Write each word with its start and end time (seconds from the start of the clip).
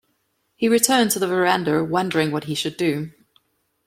He 0.55 0.67
returned 0.67 1.11
to 1.11 1.19
the 1.19 1.27
verandah 1.27 1.83
wondering 1.83 2.31
what 2.31 2.45
he 2.45 2.55
should 2.55 2.75
do. 2.75 3.11